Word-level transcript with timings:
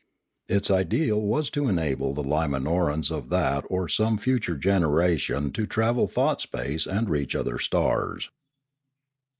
Its 0.47 0.71
ideal 0.71 1.21
was 1.21 1.51
to 1.51 1.67
enable 1.67 2.11
the 2.11 2.23
Limanorans 2.23 3.11
of 3.11 3.29
that 3.29 3.63
or 3.69 3.87
some 3.87 4.17
future 4.17 4.57
generation 4.57 5.51
to 5.51 5.67
travel 5.67 6.07
thought 6.07 6.41
space 6.41 6.87
and 6.87 7.07
reach 7.07 7.35
other 7.35 7.59
stars. 7.59 8.31